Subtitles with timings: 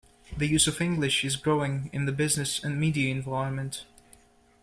[0.35, 3.85] The use of English is growing in the business and media environment.